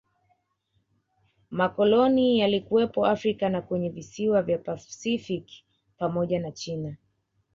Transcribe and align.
Makoloni 1.51 2.39
yalikuwepo 2.39 3.05
Afrika 3.05 3.49
na 3.49 3.61
kwenye 3.61 3.89
visiwa 3.89 4.41
vya 4.41 4.57
pasifiki 4.57 5.65
pamoja 5.97 6.39
na 6.39 6.51
China 6.51 6.95